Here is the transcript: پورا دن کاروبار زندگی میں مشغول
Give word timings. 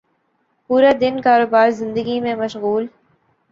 پورا 0.69 0.91
دن 0.93 1.21
کاروبار 1.21 1.69
زندگی 1.69 2.19
میں 2.19 2.35
مشغول 2.35 2.87